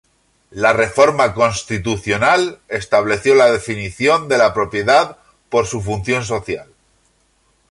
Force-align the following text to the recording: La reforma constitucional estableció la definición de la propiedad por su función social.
La 0.63 0.69
reforma 0.77 1.27
constitucional 1.35 2.57
estableció 2.79 3.35
la 3.35 3.51
definición 3.51 4.27
de 4.29 4.39
la 4.39 4.51
propiedad 4.51 5.19
por 5.51 5.67
su 5.67 5.79
función 5.79 6.25
social. 6.25 6.69